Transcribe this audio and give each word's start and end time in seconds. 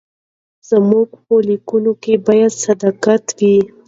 زموږ 0.69 1.07
په 1.25 1.35
لیکنو 1.47 1.93
کې 2.03 2.13
باید 2.27 2.51
صداقت 2.63 3.23
وي. 3.37 3.57